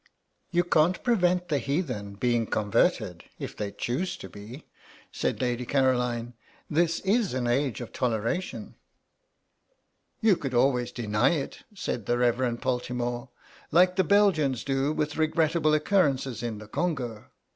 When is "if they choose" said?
3.37-4.17